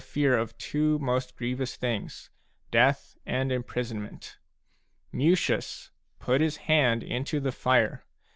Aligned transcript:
fear 0.03 0.35
of 0.35 0.57
two 0.57 0.97
most 0.97 1.35
grievous 1.37 1.75
things, 1.75 2.31
death 2.71 3.15
and 3.23 3.51
imprison 3.51 4.01
ment. 4.01 4.39
Mucius 5.11 5.91
put 6.17 6.41
his 6.41 6.57
hand 6.65 7.03
into 7.03 7.39
the 7.39 7.51
fire. 7.51 8.03